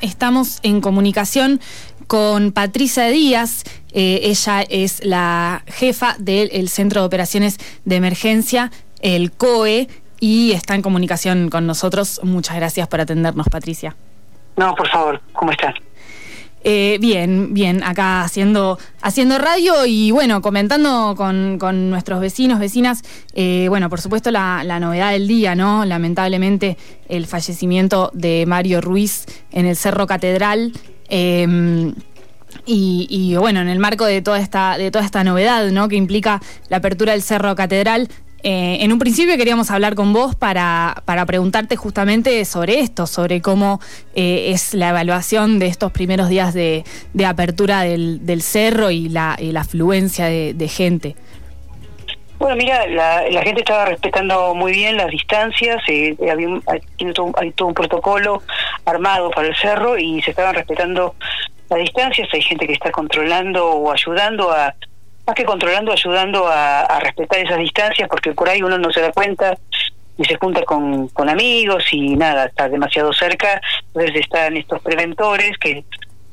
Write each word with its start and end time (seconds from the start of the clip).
Estamos 0.00 0.60
en 0.62 0.80
comunicación 0.80 1.60
con 2.06 2.52
Patricia 2.52 3.06
Díaz. 3.06 3.64
Eh, 3.92 4.20
ella 4.24 4.62
es 4.62 5.04
la 5.04 5.62
jefa 5.66 6.16
del 6.18 6.68
Centro 6.68 7.02
de 7.02 7.06
Operaciones 7.06 7.58
de 7.84 7.96
Emergencia, 7.96 8.70
el 9.00 9.32
COE, 9.32 9.88
y 10.20 10.52
está 10.52 10.74
en 10.74 10.82
comunicación 10.82 11.48
con 11.50 11.66
nosotros. 11.66 12.20
Muchas 12.24 12.56
gracias 12.56 12.88
por 12.88 13.00
atendernos, 13.00 13.46
Patricia. 13.48 13.94
No, 14.56 14.74
por 14.74 14.88
favor, 14.88 15.20
¿cómo 15.32 15.52
estás? 15.52 15.74
Eh, 16.64 16.98
bien, 17.00 17.54
bien, 17.54 17.84
acá 17.84 18.22
haciendo, 18.22 18.78
haciendo 19.00 19.38
radio 19.38 19.86
y 19.86 20.10
bueno, 20.10 20.42
comentando 20.42 21.14
con, 21.16 21.56
con 21.58 21.88
nuestros 21.88 22.20
vecinos, 22.20 22.58
vecinas, 22.58 23.02
eh, 23.34 23.66
bueno, 23.68 23.88
por 23.88 24.00
supuesto 24.00 24.30
la, 24.30 24.64
la, 24.64 24.80
novedad 24.80 25.12
del 25.12 25.28
día, 25.28 25.54
¿no? 25.54 25.84
Lamentablemente 25.84 26.76
el 27.08 27.26
fallecimiento 27.26 28.10
de 28.12 28.44
Mario 28.46 28.80
Ruiz 28.80 29.26
en 29.52 29.66
el 29.66 29.76
Cerro 29.76 30.06
Catedral. 30.06 30.72
Em, 31.08 31.94
y, 32.66 33.06
y, 33.08 33.36
bueno, 33.36 33.60
en 33.60 33.68
el 33.68 33.78
marco 33.78 34.04
de 34.04 34.20
toda 34.20 34.40
esta, 34.40 34.76
de 34.78 34.90
toda 34.90 35.04
esta 35.04 35.22
novedad, 35.24 35.70
¿no? 35.70 35.88
Que 35.88 35.96
implica 35.96 36.40
la 36.68 36.78
apertura 36.78 37.12
del 37.12 37.22
Cerro 37.22 37.54
Catedral, 37.54 38.08
eh, 38.44 38.78
en 38.80 38.92
un 38.92 39.00
principio 39.00 39.36
queríamos 39.36 39.70
hablar 39.70 39.96
con 39.96 40.12
vos 40.12 40.36
para, 40.36 41.02
para 41.04 41.26
preguntarte 41.26 41.76
justamente 41.76 42.44
sobre 42.44 42.80
esto, 42.80 43.06
sobre 43.08 43.42
cómo 43.42 43.80
eh, 44.14 44.52
es 44.52 44.74
la 44.74 44.90
evaluación 44.90 45.58
de 45.58 45.66
estos 45.66 45.90
primeros 45.90 46.28
días 46.28 46.54
de, 46.54 46.84
apertura 47.26 47.82
del, 47.82 48.42
cerro 48.42 48.90
y 48.90 49.08
la, 49.08 49.36
afluencia 49.56 50.26
de, 50.26 50.68
gente. 50.68 51.16
Bueno, 52.38 52.54
mira, 52.54 52.86
la, 52.86 53.42
gente 53.42 53.62
estaba 53.62 53.86
respetando 53.86 54.54
muy 54.54 54.70
bien 54.70 54.96
las 54.96 55.10
distancias, 55.10 55.82
eh, 55.88 56.16
había 56.30 56.48
hay, 56.68 56.80
hay 57.40 57.50
todo 57.52 57.68
un 57.68 57.74
protocolo 57.74 58.42
armado 58.84 59.30
para 59.30 59.48
el 59.48 59.56
cerro 59.56 59.98
y 59.98 60.22
se 60.22 60.30
estaban 60.30 60.54
respetando 60.54 61.16
las 61.68 61.80
distancias, 61.80 62.28
hay 62.32 62.42
gente 62.42 62.68
que 62.68 62.72
está 62.72 62.92
controlando 62.92 63.66
o 63.66 63.90
ayudando 63.92 64.52
a 64.52 64.74
más 65.28 65.34
que 65.34 65.44
controlando, 65.44 65.92
ayudando 65.92 66.48
a, 66.48 66.98
respetar 67.00 67.40
esas 67.40 67.58
distancias, 67.58 68.08
porque 68.08 68.32
por 68.32 68.48
ahí 68.48 68.62
uno 68.62 68.78
no 68.78 68.90
se 68.90 69.02
da 69.02 69.12
cuenta 69.12 69.58
y 70.16 70.24
se 70.24 70.36
junta 70.36 70.62
con, 70.62 71.10
amigos 71.28 71.84
y 71.92 72.16
nada, 72.16 72.46
está 72.46 72.66
demasiado 72.70 73.12
cerca, 73.12 73.60
entonces 73.88 74.22
están 74.22 74.56
estos 74.56 74.80
preventores 74.80 75.58
que 75.58 75.84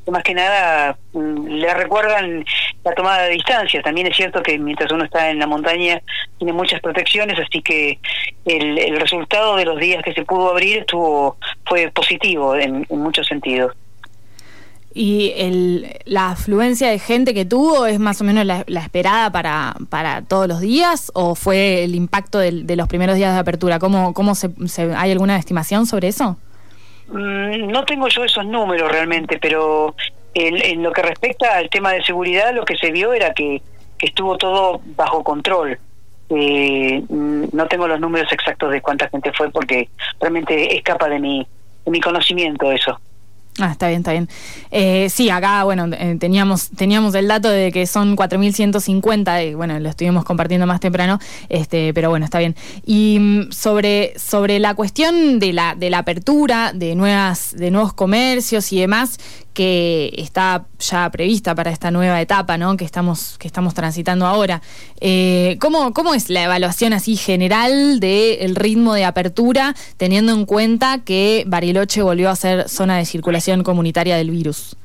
más 0.07 0.23
que 0.23 0.35
nada 0.35 0.97
mm, 1.13 1.47
le 1.47 1.73
recuerdan 1.73 2.45
la 2.85 2.93
tomada 2.93 3.23
de 3.23 3.31
distancia. 3.31 3.81
También 3.81 4.07
es 4.07 4.15
cierto 4.15 4.41
que 4.41 4.57
mientras 4.57 4.89
uno 4.91 5.03
está 5.03 5.30
en 5.30 5.39
la 5.39 5.47
montaña 5.47 5.99
tiene 6.37 6.53
muchas 6.53 6.80
protecciones, 6.80 7.37
así 7.37 7.61
que 7.61 7.99
el, 8.45 8.77
el 8.77 8.97
resultado 8.97 9.57
de 9.57 9.65
los 9.65 9.77
días 9.77 10.03
que 10.03 10.13
se 10.13 10.23
pudo 10.23 10.52
abrir 10.52 10.77
estuvo 10.77 11.37
fue 11.65 11.91
positivo 11.91 12.55
en 12.55 12.85
muchos 12.89 13.27
sentidos 13.27 13.75
y 14.97 15.33
el, 15.35 15.99
la 16.05 16.29
afluencia 16.29 16.89
de 16.89 16.99
gente 16.99 17.33
que 17.33 17.43
tuvo 17.43 17.85
es 17.85 17.99
más 17.99 18.21
o 18.21 18.23
menos 18.23 18.45
la, 18.45 18.63
esperada 18.79 19.29
para, 19.29 19.75
para 19.89 20.21
todos 20.21 20.47
los 20.47 20.61
días 20.61 21.11
o 21.13 21.35
fue 21.35 21.83
el 21.83 21.95
impacto 21.95 22.39
de, 22.39 22.75
los 22.77 22.87
primeros 22.87 23.17
días 23.17 23.33
de 23.33 23.39
apertura? 23.39 23.77
¿Cómo, 23.77 24.13
cómo 24.13 24.35
se, 24.35 24.49
hay 24.95 25.11
alguna 25.11 25.37
estimación 25.37 25.85
sobre 25.85 26.07
eso? 26.07 26.37
Mm, 27.09 27.67
no 27.67 27.83
tengo 27.83 28.07
yo 28.07 28.23
esos 28.23 28.45
números 28.45 28.89
realmente, 28.89 29.37
pero 29.37 29.93
en, 30.33 30.81
lo 30.81 30.93
que 30.93 31.02
respecta 31.02 31.57
al 31.57 31.69
tema 31.69 31.91
de 31.91 32.02
seguridad, 32.02 32.55
lo 32.55 32.63
que 32.63 32.77
se 32.77 32.89
vio 32.91 33.11
era 33.11 33.33
que, 33.33 33.61
que 33.97 34.05
estuvo 34.05 34.37
todo 34.37 34.80
bajo 34.95 35.25
control. 35.25 35.77
Eh, 36.30 37.03
mm, 37.09 37.47
no 37.52 37.67
tengo 37.67 37.85
los 37.89 37.99
números 37.99 38.31
exactos 38.31 38.71
de 38.71 38.81
cuánta 38.81 39.09
gente 39.09 39.33
fue 39.33 39.49
porque 39.52 39.89
realmente 40.21 40.77
escapa 40.77 41.09
de 41.09 41.19
mi, 41.19 41.45
de 41.83 41.91
mi 41.91 41.99
conocimiento 41.99 42.71
eso. 42.71 42.97
Ah, 43.58 43.72
está 43.72 43.88
bien, 43.88 44.02
está 44.02 44.11
bien. 44.11 44.28
Eh, 44.70 45.08
sí, 45.09 45.30
acá, 45.30 45.64
bueno, 45.64 45.88
eh, 45.94 46.17
teníamos, 46.20 46.70
teníamos 46.72 47.16
el 47.16 47.30
dato 47.30 47.50
de 47.50 47.72
que 47.72 47.88
son 47.88 48.17
4.150, 48.17 49.50
y 49.50 49.53
bueno, 49.53 49.80
lo 49.80 49.89
estuvimos 49.89 50.25
compartiendo 50.25 50.67
más 50.67 50.81
temprano, 50.81 51.20
este, 51.48 51.94
pero 51.94 52.10
bueno, 52.10 52.26
está 52.26 52.39
bien. 52.39 52.55
Y 52.86 53.17
mm, 53.17 53.52
sobre, 53.54 54.14
sobre 54.20 54.60
la 54.60 54.73
cuestión 54.73 55.39
de 55.39 55.54
la, 55.54 55.73
de 55.73 55.89
la 55.89 55.99
apertura 55.99 56.73
de, 56.73 56.95
nuevas, 56.95 57.55
de 57.58 57.71
nuevos 57.71 57.94
comercios 57.94 58.73
y 58.73 58.82
demás, 58.82 59.20
que 59.54 60.14
está 60.17 60.65
ya 60.80 61.10
prevista 61.10 61.55
para 61.55 61.71
esta 61.71 61.89
nueva 61.89 62.20
etapa 62.20 62.58
¿no? 62.58 62.76
que, 62.76 62.83
estamos, 62.83 63.38
que 63.39 63.48
estamos 63.48 63.73
transitando 63.73 64.27
ahora. 64.27 64.61
Eh, 64.99 65.58
¿cómo, 65.61 65.94
¿Cómo 65.94 66.14
es 66.14 66.30
la 66.30 66.44
evaluación 66.44 66.92
así 66.92 67.15
general 67.15 68.02
del 68.02 68.54
ritmo 68.55 68.94
de 68.94 69.05
apertura, 69.05 69.73
teniendo 69.95 70.33
en 70.33 70.45
cuenta 70.45 71.05
que 71.05 71.45
Bariloche 71.48 72.02
volvió 72.02 72.30
a 72.30 72.36
ser 72.36 72.67
zona 72.67 72.98
de 72.98 73.05
circulación 73.05 73.45
comunitaria 73.64 74.17
del 74.17 74.32
virus? 74.32 74.76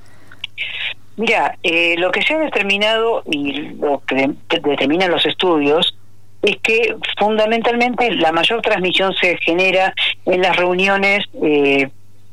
Mira, 1.17 1.57
eh, 1.63 1.97
lo 1.99 2.11
que 2.11 2.23
se 2.23 2.35
ha 2.35 2.39
determinado 2.39 3.23
y 3.31 3.53
lo 3.53 4.03
que 4.07 4.31
determinan 4.63 5.11
los 5.11 5.27
estudios 5.27 5.95
es 6.43 6.57
que 6.63 6.97
fundamentalmente 7.19 8.11
la 8.13 8.33
mayor 8.33 8.63
transmisión 8.63 9.13
se 9.15 9.37
genera 9.39 9.93
en 10.25 10.41
las 10.41 10.57
reuniones, 10.57 11.27
eh, 11.43 11.91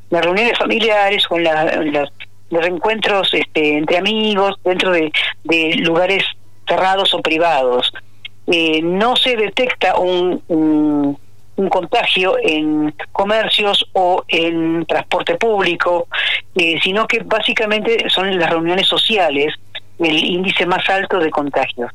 las 0.09 0.23
reuniones 0.23 0.57
familiares 0.57 1.25
o 1.29 1.37
en, 1.37 1.43
las 1.43 2.09
los 2.49 2.65
encuentros 2.65 3.33
este, 3.33 3.77
entre 3.77 3.97
amigos 3.97 4.55
dentro 4.63 4.91
de, 4.91 5.11
lugares 5.79 6.23
cerrados 6.65 7.13
o 7.13 7.21
privados. 7.21 7.91
Eh, 8.47 8.81
no 8.81 9.17
se 9.17 9.35
detecta 9.35 9.97
un, 9.97 11.17
contagio 11.69 12.35
en 12.41 12.93
comercios 13.11 13.85
o 13.93 14.23
en 14.27 14.85
transporte 14.85 15.35
público, 15.35 16.07
eh, 16.55 16.79
sino 16.83 17.07
que 17.07 17.21
básicamente 17.25 18.09
son 18.09 18.37
las 18.37 18.49
reuniones 18.49 18.87
sociales 18.87 19.53
el 19.99 20.23
índice 20.23 20.65
más 20.65 20.87
alto 20.89 21.19
de 21.19 21.31
contagios. 21.31 21.91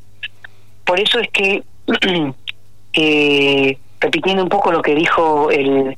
Por 0.84 0.98
eso 0.98 1.20
es 1.20 1.28
que, 1.30 1.62
eh, 2.92 3.78
repitiendo 4.00 4.42
un 4.42 4.48
poco 4.48 4.72
lo 4.72 4.82
que 4.82 4.94
dijo 4.94 5.50
el, 5.50 5.96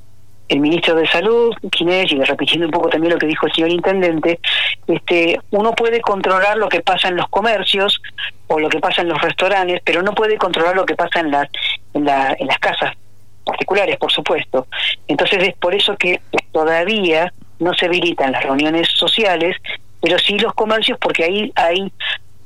el 0.49 0.61
ministro 0.61 0.95
de 0.95 1.09
Salud, 1.09 1.55
Ginés, 1.75 2.13
y 2.13 2.23
repitiendo 2.23 2.67
un 2.67 2.73
poco 2.73 2.91
también 2.91 3.15
lo 3.15 3.19
que 3.19 3.27
dijo 3.27 3.47
el 3.47 3.53
señor 3.55 3.71
intendente, 3.71 4.39
este, 4.87 5.41
uno 5.51 5.73
puede 5.73 6.03
controlar 6.03 6.59
lo 6.59 6.69
que 6.69 6.83
pasa 6.83 7.09
en 7.09 7.17
los 7.17 7.29
comercios 7.29 8.03
o 8.49 8.61
lo 8.61 8.69
que 8.69 8.81
pasa 8.81 9.01
en 9.01 9.09
los 9.09 9.21
restaurantes, 9.23 9.81
pero 9.83 10.03
no 10.03 10.13
puede 10.13 10.37
controlar 10.37 10.77
lo 10.77 10.85
que 10.85 10.95
pasa 10.95 11.21
en, 11.21 11.31
la, 11.31 11.49
en, 11.95 12.05
la, 12.05 12.37
en 12.39 12.47
las 12.47 12.59
casas 12.59 12.95
por 13.99 14.13
supuesto. 14.13 14.67
Entonces 15.09 15.43
es 15.43 15.55
por 15.55 15.75
eso 15.75 15.97
que 15.97 16.21
todavía 16.53 17.33
no 17.59 17.75
se 17.75 17.87
habilitan 17.87 18.33
las 18.33 18.43
reuniones 18.43 18.89
sociales, 18.89 19.57
pero 20.01 20.19
sí 20.19 20.39
los 20.39 20.55
comercios, 20.55 20.99
porque 21.01 21.25
ahí 21.25 21.53
hay 21.55 21.93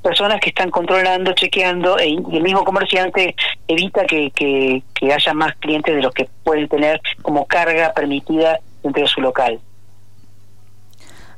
personas 0.02 0.40
que 0.40 0.50
están 0.50 0.70
controlando, 0.70 1.32
chequeando, 1.32 1.98
e, 1.98 2.08
y 2.08 2.36
el 2.36 2.42
mismo 2.42 2.64
comerciante 2.64 3.34
evita 3.66 4.04
que, 4.04 4.82
haya 5.02 5.34
más 5.34 5.54
clientes 5.56 5.94
de 5.94 6.02
los 6.02 6.12
que 6.12 6.28
pueden 6.44 6.68
tener 6.68 7.00
como 7.22 7.46
carga 7.46 7.92
permitida 7.92 8.58
dentro 8.82 9.02
de 9.02 9.08
su 9.08 9.20
local. 9.20 9.58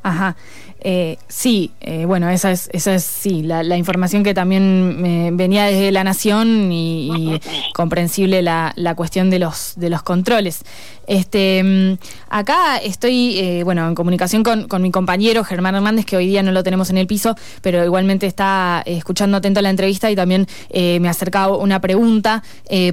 Ajá. 0.03 0.37
Eh, 0.83 1.19
sí, 1.29 1.73
eh, 1.83 2.07
bueno, 2.07 2.31
esa 2.31 2.51
es, 2.51 2.71
esa 2.73 2.95
es 2.95 3.05
sí, 3.05 3.43
la, 3.43 3.63
la 3.63 3.77
información 3.77 4.23
que 4.23 4.33
también 4.33 5.01
me 5.01 5.31
venía 5.31 5.65
desde 5.65 5.93
la 5.93 6.05
Nación 6.05 6.73
y, 6.73 7.39
comprensible 7.75 8.41
la, 8.41 8.73
la, 8.77 8.95
cuestión 8.95 9.29
de 9.29 9.39
los, 9.39 9.75
de 9.77 9.91
los 9.91 10.03
controles. 10.03 10.63
Este, 11.07 11.63
mm, 11.63 11.99
acá 12.31 12.79
estoy, 12.79 13.39
eh, 13.39 13.63
bueno, 13.63 13.87
en 13.89 13.95
comunicación 13.95 14.43
con, 14.43 14.69
con, 14.69 14.81
mi 14.81 14.91
compañero 14.91 15.45
Germán 15.45 15.75
Hernández, 15.75 16.07
que 16.07 16.17
hoy 16.17 16.27
día 16.27 16.43
no 16.43 16.53
lo 16.53 16.63
tenemos 16.63 16.89
en 16.89 16.97
el 16.97 17.07
piso, 17.07 17.37
pero 17.61 17.85
igualmente 17.85 18.27
está 18.27 18.83
escuchando 18.87 19.37
atento 19.37 19.61
a 19.61 19.63
la 19.63 19.71
entrevista 19.71 20.11
y 20.11 20.17
también 20.17 20.47
me 20.73 21.09
ha 21.09 21.11
acercado 21.11 21.59
una 21.59 21.81
pregunta 21.81 22.43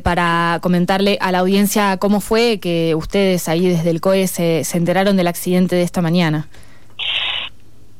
para 0.03 0.59
comentarle 0.61 1.17
a 1.21 1.31
la 1.31 1.39
audiencia 1.39 1.97
cómo 1.97 2.19
fue 2.19 2.59
que 2.59 2.95
ustedes 2.95 3.47
ahí 3.47 3.67
desde 3.67 3.91
el 3.91 4.01
COE 4.01 4.27
se, 4.27 4.63
se 4.63 4.77
enteraron 4.77 5.15
del 5.15 5.27
accidente 5.27 5.75
de 5.75 5.83
esta 5.83 6.01
mañana. 6.01 6.47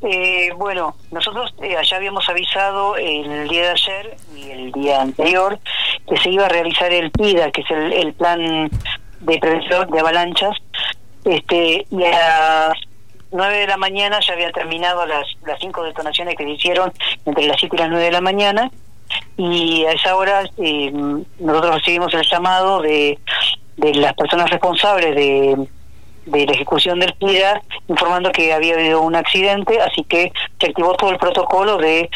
Eh, 0.09 0.54
bueno, 0.56 0.95
nosotros 1.12 1.54
eh, 1.62 1.75
ya 1.83 1.98
habíamos 1.98 2.30
avisado 2.30 2.95
el 2.95 3.50
día 3.50 3.63
de 3.63 3.69
ayer 3.71 4.18
y 4.38 4.51
el 4.51 4.71
día 4.71 5.01
anterior 5.01 5.59
que 6.07 6.15
se 6.15 6.30
iba 6.30 6.45
a 6.45 6.50
realizar 6.50 6.94
el 6.94 7.12
PIDA, 7.12 7.51
que 7.51 7.59
es 7.59 7.71
el, 7.71 8.13
plan 8.13 8.71
de 9.19 9.38
prevención 9.38 9.92
de 9.92 10.00
avalanchas, 10.00 10.56
este 11.25 11.86
y 11.92 12.04
a 12.06 12.12
las 12.12 12.77
9 13.33 13.57
de 13.57 13.68
la 13.68 13.75
mañana 13.75 14.21
ya 14.25 14.31
había 14.31 14.50
terminado 14.54 15.06
las, 15.06 15.27
las 15.45 15.59
cinco 15.59 15.83
detonaciones 15.83 16.36
que 16.38 16.45
se 16.45 16.51
hicieron 16.51 16.94
entre 17.25 17.45
las 17.45 17.57
7 17.60 17.75
y 17.75 17.80
las 17.80 17.89
9 17.89 18.06
de 18.06 18.12
la 18.12 18.21
mañana. 18.21 18.71
Y 19.36 19.83
a 19.83 19.92
esa 19.92 20.15
hora 20.15 20.44
eh, 20.57 20.89
nosotros 21.39 21.75
recibimos 21.75 22.13
el 22.13 22.25
llamado 22.25 22.81
de, 22.81 23.19
de 23.75 23.94
las 23.95 24.13
personas 24.13 24.50
responsables 24.50 25.13
de 25.13 25.68
de 26.27 26.45
la 26.45 26.51
ejecución 26.53 27.00
del 27.00 27.13
PIDA 27.13 27.62
informando 27.88 28.31
que 28.31 28.53
había 28.53 28.75
habido 28.75 29.01
un 29.01 29.15
accidente, 29.15 29.79
así 29.81 30.03
que 30.03 30.31
se 30.59 30.68
activó 30.68 30.94
todo 30.95 31.12
el 31.12 31.18
protocolo 31.18 31.77
de, 31.77 32.09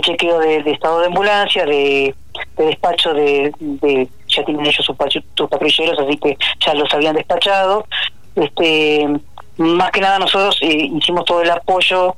chequeo 0.00 0.38
de, 0.38 0.58
estado 0.70 1.00
de 1.00 1.06
ambulancia, 1.06 1.66
de, 1.66 2.14
despacho 2.56 3.12
de, 3.12 3.52
ya 4.28 4.44
tienen 4.44 4.66
ellos 4.66 4.84
sus, 4.84 4.96
patrulleros, 4.96 5.98
así 5.98 6.16
que 6.18 6.36
ya 6.64 6.74
los 6.74 6.92
habían 6.94 7.16
despachado. 7.16 7.86
Este, 8.36 9.08
más 9.56 9.90
que 9.90 10.00
nada 10.00 10.18
nosotros 10.18 10.58
eh, 10.60 10.90
hicimos 10.94 11.24
todo 11.24 11.42
el 11.42 11.50
apoyo 11.50 12.14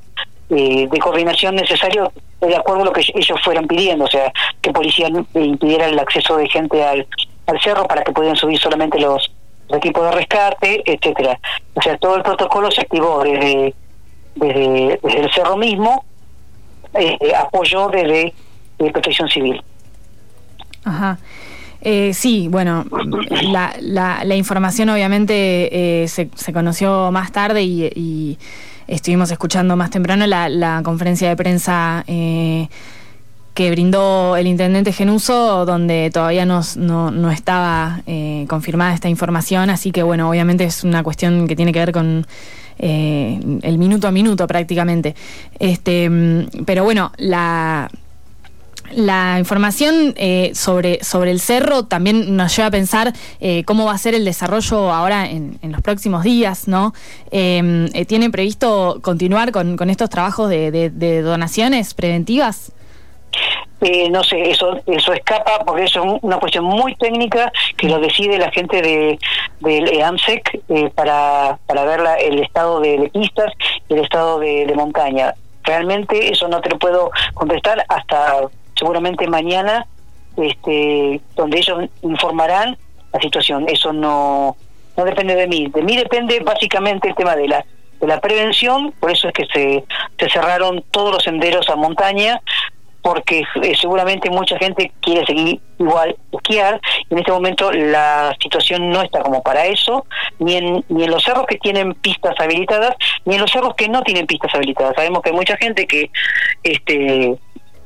eh, 0.51 0.89
de 0.91 0.99
coordinación 0.99 1.55
necesario 1.55 2.13
de 2.41 2.57
acuerdo 2.57 2.83
a 2.83 2.87
lo 2.87 2.93
que 2.93 3.05
ellos 3.15 3.41
fueran 3.43 3.67
pidiendo, 3.67 4.05
o 4.05 4.09
sea, 4.09 4.33
que 4.61 4.71
policía 4.73 5.09
impidiera 5.35 5.87
el 5.87 5.99
acceso 5.99 6.37
de 6.37 6.49
gente 6.49 6.85
al, 6.85 7.07
al 7.47 7.61
cerro 7.61 7.87
para 7.87 8.03
que 8.05 8.13
pudieran 8.13 8.37
subir 8.37 8.59
solamente 8.59 8.99
los, 9.01 9.31
equipos 9.71 10.05
de 10.05 10.11
rescate, 10.13 10.83
etcétera. 10.85 11.39
O 11.75 11.83
sea, 11.83 11.97
todo 11.99 12.17
el 12.17 12.23
protocolo 12.23 12.71
se 12.71 12.83
activó 12.83 13.23
desde, 13.23 13.75
desde, 14.35 14.99
el 15.03 15.33
cerro 15.33 15.57
mismo, 15.57 16.05
eh, 16.95 17.19
apoyo 17.37 17.89
desde 17.89 18.33
protección 18.79 19.29
civil. 19.29 19.63
Ajá. 20.85 21.19
Eh, 21.81 22.13
sí, 22.13 22.49
bueno, 22.49 22.85
la, 23.43 23.75
la, 23.81 24.35
información 24.35 24.89
obviamente 24.89 26.03
eh, 26.03 26.09
se, 26.09 26.29
se, 26.35 26.53
conoció 26.53 27.13
más 27.13 27.31
tarde 27.31 27.63
y, 27.63 28.39
estuvimos 28.89 29.31
escuchando 29.31 29.77
más 29.77 29.91
temprano 29.91 30.27
la, 30.27 30.49
la 30.49 30.81
conferencia 30.83 31.29
de 31.29 31.37
prensa 31.37 32.05
eh, 32.07 32.69
que 33.59 33.73
brindó 33.73 34.37
el 34.37 34.47
intendente 34.47 34.93
Genuso, 34.93 35.67
donde 35.67 36.13
todavía 36.15 36.47
no, 36.47 36.63
no, 36.77 37.31
estaba 37.33 38.03
eh, 38.07 38.47
confirmada 38.49 38.95
esta 38.95 39.09
información, 39.09 39.69
así 39.69 39.91
que 39.91 40.05
bueno, 40.05 40.31
obviamente 40.31 40.63
es 40.63 40.85
una 40.85 41.03
cuestión 41.03 41.49
que 41.49 41.57
tiene 41.57 41.73
que 41.73 41.81
ver 41.81 41.91
con 41.91 42.25
el 42.79 43.79
minuto 43.79 44.07
a 44.07 44.13
minuto 44.13 44.47
prácticamente. 44.47 45.17
Este, 45.59 46.09
mm, 46.09 46.65
pero 46.65 46.85
bueno, 46.85 47.11
la 47.17 47.91
la 48.93 49.39
información 49.41 50.15
eh, 50.17 50.53
sobre, 50.55 51.03
sobre 51.03 51.33
el 51.33 51.41
cerro 51.41 51.85
también 51.85 52.37
nos 52.37 52.57
lleva 52.57 52.69
a 52.69 52.71
pensar 52.71 53.13
eh, 53.41 53.65
cómo 53.65 53.85
va 53.87 53.93
a 53.93 53.99
ser 53.99 54.15
el 54.15 54.25
desarrollo 54.25 54.93
ahora 54.93 55.29
en, 55.29 55.59
los 55.63 55.83
próximos 55.83 56.23
días, 56.23 56.69
¿no? 56.69 56.95
Eh, 57.31 58.05
¿Tiene 58.07 58.31
previsto 58.31 59.01
continuar 59.03 59.53
con, 59.53 59.77
con 59.77 59.91
estos 59.91 60.09
trabajos 60.09 60.49
de, 60.49 61.23
donaciones 61.23 61.95
preventivas? 61.95 62.73
No 64.11 64.25
sé, 64.25 64.51
eso 64.51 64.81
eso 64.87 65.13
escapa 65.13 65.65
porque 65.65 65.85
eso 65.85 66.03
es 66.03 66.23
una 66.23 66.39
cuestión 66.39 66.65
muy 66.65 66.97
técnica 66.97 67.53
que 67.77 67.89
lo 67.89 68.01
decide 68.01 68.39
la 68.39 68.51
gente 68.51 68.83
de 68.83 69.19
del 69.61 70.03
AMSEC 70.03 70.61
para, 70.95 71.59
para 71.67 71.85
ver 71.85 72.01
el 72.21 72.41
estado 72.41 72.81
de, 72.81 73.11
pistas 73.13 73.53
y 73.89 73.95
el 73.95 74.01
estado 74.01 74.41
de, 74.41 74.67
de 74.67 74.75
montaña. 74.75 75.35
Realmente 75.63 76.33
eso 76.33 76.49
no 76.49 76.61
te 76.61 76.71
lo 76.71 76.79
puedo 76.79 77.11
contestar 77.35 77.85
hasta 77.89 78.49
seguramente 78.75 79.29
mañana, 79.29 79.87
este, 80.37 81.21
donde 81.37 81.59
ellos 81.59 81.85
informarán 82.03 82.77
la 83.13 83.21
situación. 83.21 83.67
Eso 83.69 83.93
no, 83.93 84.57
no 84.97 85.05
depende 85.05 85.35
de 85.35 85.47
mí. 85.47 85.69
De 85.69 85.83
mí 85.83 85.97
depende 85.97 86.41
básicamente 86.41 87.09
el 87.09 87.15
tema 87.15 87.37
de 87.37 87.49
la 87.49 87.65
de 88.01 88.07
la 88.07 88.21
prevención, 88.21 88.93
por 89.01 89.11
eso 89.11 89.29
es 89.29 89.35
que 89.35 89.47
se, 89.47 89.85
se 90.19 90.31
cerraron 90.31 90.85
todos 90.91 91.13
los 91.13 91.23
senderos 91.23 91.69
a 91.69 91.77
montaña, 91.77 92.41
porque 93.09 93.43
eh, 93.63 93.75
seguramente 93.81 94.29
mucha 94.29 94.59
gente 94.59 94.93
quiere 95.01 95.25
seguir 95.25 95.59
igual 95.79 96.15
esquiar 96.31 96.79
en 97.09 97.19
este 97.19 97.33
momento 97.33 97.73
la 97.73 98.37
situación 98.39 98.91
no 98.91 99.01
está 99.01 99.23
como 99.23 99.43
para 99.43 99.65
eso 99.65 100.05
ni 100.39 100.57
en 100.57 100.85
ni 100.91 101.05
en 101.05 101.11
los 101.11 101.25
cerros 101.25 101.47
que 101.47 101.57
tienen 101.57 101.95
pistas 101.95 102.35
habilitadas 102.39 102.97
ni 103.25 103.37
en 103.37 103.41
los 103.41 103.51
cerros 103.51 103.75
que 103.77 103.89
no 103.89 104.03
tienen 104.03 104.27
pistas 104.27 104.55
habilitadas 104.55 104.95
sabemos 104.95 105.23
que 105.23 105.31
hay 105.31 105.37
mucha 105.37 105.57
gente 105.57 105.87
que 105.87 106.11
este 106.63 107.35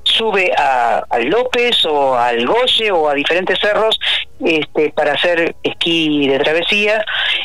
sube 0.03 0.53
a, 0.59 1.05
al 1.09 1.27
López 1.27 1.85
o 1.85 2.17
al 2.17 2.45
Goye 2.45 2.91
o 2.91 3.09
a 3.09 3.15
diferentes 3.15 3.61
cerros 3.61 4.01
este, 4.45 4.91
para 4.91 5.13
hacer 5.13 5.55
esquí 5.63 6.27
de 6.27 6.41
travesía 6.41 7.05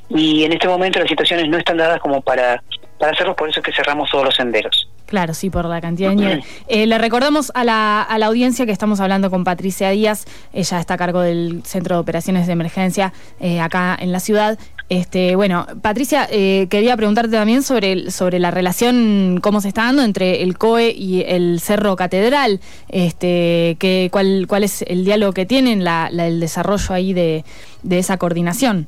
y 0.09 0.45
en 0.45 0.53
este 0.53 0.67
momento 0.67 0.97
las 0.97 1.09
situaciones 1.09 1.47
no 1.47 1.59
están 1.59 1.77
dadas 1.77 1.99
como 1.99 2.21
para, 2.21 2.63
para 2.97 3.11
hacerlo, 3.11 3.35
por 3.35 3.47
eso 3.49 3.59
es 3.59 3.65
que 3.67 3.71
cerramos 3.71 4.09
todos 4.09 4.25
los 4.25 4.35
senderos. 4.35 4.89
Claro, 5.07 5.33
sí, 5.33 5.49
por 5.49 5.65
la 5.65 5.79
cantidad 5.79 6.09
de 6.09 6.15
nieve. 6.17 6.43
Eh, 6.67 6.85
le 6.85 6.97
recordamos 6.97 7.51
a 7.55 7.63
la, 7.63 8.01
a 8.01 8.17
la 8.17 8.25
audiencia 8.25 8.65
que 8.65 8.73
estamos 8.73 8.99
hablando 8.99 9.31
con 9.31 9.45
Patricia 9.45 9.89
Díaz, 9.89 10.25
ella 10.51 10.79
está 10.81 10.95
a 10.95 10.97
cargo 10.97 11.21
del 11.21 11.63
Centro 11.63 11.95
de 11.95 12.01
Operaciones 12.01 12.45
de 12.45 12.53
Emergencia 12.53 13.13
eh, 13.39 13.61
acá 13.61 13.97
en 13.99 14.11
la 14.11 14.19
ciudad. 14.19 14.59
Este, 14.89 15.35
bueno, 15.35 15.65
Patricia, 15.81 16.27
eh, 16.29 16.67
quería 16.69 16.95
preguntarte 16.97 17.31
también 17.31 17.63
sobre, 17.63 18.11
sobre 18.11 18.39
la 18.39 18.51
relación, 18.51 19.39
cómo 19.41 19.61
se 19.61 19.69
está 19.69 19.83
dando 19.83 20.03
entre 20.03 20.43
el 20.43 20.57
COE 20.57 20.91
y 20.91 21.23
el 21.25 21.61
Cerro 21.61 21.95
Catedral, 21.95 22.59
este, 22.89 23.77
que, 23.79 24.09
cuál, 24.11 24.45
cuál 24.47 24.65
es 24.65 24.81
el 24.83 25.05
diálogo 25.05 25.31
que 25.31 25.45
tienen, 25.45 25.85
la, 25.85 26.07
el 26.07 26.41
desarrollo 26.41 26.93
ahí 26.93 27.13
de, 27.13 27.45
de 27.83 27.99
esa 27.99 28.17
coordinación. 28.17 28.87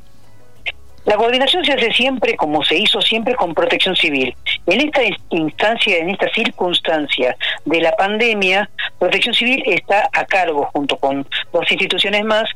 La 1.06 1.16
coordinación 1.16 1.66
se 1.66 1.74
hace 1.74 1.92
siempre, 1.92 2.36
como 2.36 2.64
se 2.64 2.78
hizo 2.78 3.02
siempre, 3.02 3.36
con 3.36 3.54
protección 3.54 3.96
civil. 3.96 4.36
En 4.66 4.82
esta 4.82 5.02
instancia, 5.30 5.98
en 5.98 6.10
esta 6.10 6.30
circunstancia 6.34 7.36
de 7.66 7.82
la 7.82 7.92
pandemia, 7.94 8.70
protección 9.00 9.34
civil 9.34 9.64
está 9.66 10.10
a 10.12 10.26
cargo, 10.26 10.70
junto 10.74 10.98
con 10.98 11.26
dos 11.52 11.72
instituciones 11.72 12.24
más, 12.26 12.50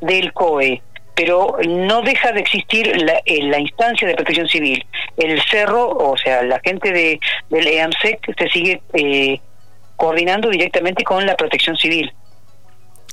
del 0.00 0.32
COE 0.32 0.82
pero 1.16 1.56
no 1.66 2.02
deja 2.02 2.30
de 2.32 2.40
existir 2.40 2.94
la, 3.02 3.22
la, 3.24 3.58
instancia 3.58 4.06
de 4.06 4.14
protección 4.14 4.46
civil. 4.48 4.86
El 5.16 5.40
cerro, 5.44 5.88
o 5.88 6.14
sea, 6.18 6.42
la 6.42 6.60
gente 6.60 6.92
de, 6.92 7.18
del 7.48 7.66
EAMSEC 7.66 8.34
se 8.38 8.48
sigue 8.50 8.82
eh, 8.92 9.40
coordinando 9.96 10.50
directamente 10.50 11.04
con 11.04 11.24
la 11.24 11.34
protección 11.34 11.74
civil. 11.78 12.12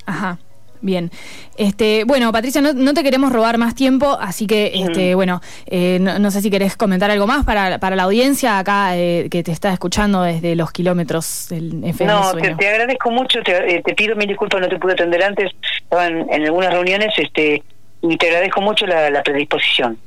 Ajá. 0.05 0.37
Bien. 0.83 1.11
Este, 1.57 2.03
bueno, 2.03 2.31
Patricia, 2.33 2.61
no, 2.61 2.93
te 2.93 3.03
queremos 3.03 3.31
robar 3.31 3.57
más 3.57 3.73
tiempo, 3.73 4.17
así 4.19 4.47
que, 4.47 4.73
este, 4.75 5.15
bueno, 5.15 5.41
eh, 5.65 5.97
no, 5.99 6.29
sé 6.29 6.41
si 6.41 6.51
querés 6.51 6.75
comentar 6.75 7.09
algo 7.09 7.25
más 7.25 7.45
para, 7.45 7.79
para 7.79 7.95
la 7.95 8.03
audiencia 8.03 8.59
acá 8.59 8.97
eh, 8.97 9.29
que 9.31 9.43
te 9.43 9.53
está 9.53 9.71
escuchando 9.71 10.23
desde 10.23 10.57
los 10.57 10.73
kilómetros 10.73 11.47
del 11.49 11.81
FM. 11.85 12.11
No, 12.11 12.33
te, 12.33 12.67
agradezco 12.67 13.11
mucho, 13.11 13.41
te, 13.43 13.75
eh, 13.75 13.81
te, 13.83 13.95
pido 13.95 14.13
mil 14.17 14.27
disculpas, 14.27 14.59
no 14.59 14.67
te 14.67 14.77
pude 14.77 14.91
atender 14.91 15.23
antes, 15.23 15.51
estaba 15.81 16.07
en, 16.07 16.29
algunas 16.29 16.73
reuniones, 16.73 17.13
este, 17.17 17.63
y 18.01 18.17
te 18.17 18.27
agradezco 18.27 18.59
mucho 18.59 18.85
la, 18.85 19.23
predisposición. 19.23 19.97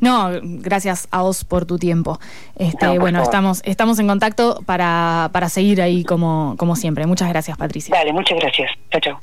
No, 0.00 0.30
gracias 0.42 1.08
a 1.10 1.20
vos 1.20 1.44
por 1.44 1.66
tu 1.66 1.78
tiempo. 1.78 2.18
Este, 2.56 2.98
bueno, 2.98 3.22
estamos, 3.22 3.60
estamos 3.66 3.98
en 3.98 4.08
contacto 4.08 4.62
para, 4.64 5.28
para 5.30 5.50
seguir 5.50 5.82
ahí 5.82 6.04
como, 6.04 6.54
como 6.56 6.74
siempre. 6.74 7.06
Muchas 7.06 7.28
gracias, 7.28 7.58
Patricia. 7.58 7.94
Dale, 7.94 8.14
muchas 8.14 8.38
gracias. 8.38 8.70
Chao, 8.90 9.00
chao. 9.00 9.22